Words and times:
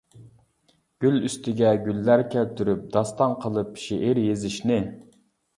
گۈل 1.05 1.19
ئۈستىگە 1.27 1.73
گۈللەر 1.83 2.23
كەلتۈرۈپ، 2.37 2.87
داستان 2.97 3.39
قىلىپ 3.45 3.79
شېئىر 3.85 4.23
يېزىشنى. 4.25 4.83